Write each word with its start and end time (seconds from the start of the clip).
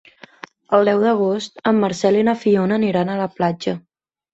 El 0.77 0.89
deu 0.91 1.03
d'agost 1.03 1.63
en 1.73 1.85
Marcel 1.85 2.21
i 2.25 2.27
na 2.31 2.37
Fiona 2.47 2.83
aniran 2.83 3.17
a 3.19 3.23
la 3.25 3.33
platja. 3.41 3.81